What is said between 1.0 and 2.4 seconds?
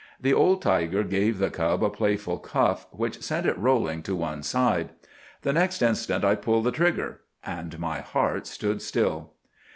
gave the cub a playful